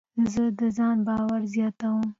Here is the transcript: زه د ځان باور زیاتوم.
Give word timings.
زه 0.31 0.43
د 0.59 0.61
ځان 0.77 0.97
باور 1.07 1.41
زیاتوم. 1.53 2.07